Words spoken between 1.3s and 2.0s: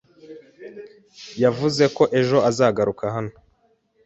Yavuze